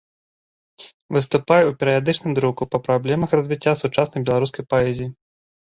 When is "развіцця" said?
3.41-3.73